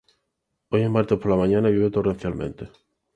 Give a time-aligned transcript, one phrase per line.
[0.69, 2.71] Hoy es martes por la mañana y llueve torrencialmente.